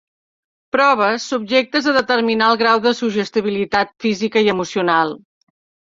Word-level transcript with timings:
Proves 0.75 1.27
subjectes 1.33 1.89
a 1.91 1.93
determinar 1.99 2.47
el 2.53 2.59
grau 2.63 2.81
de 2.89 2.95
suggestibilitat 3.03 3.95
física 4.07 4.47
i 4.49 4.53
emocional. 4.55 5.15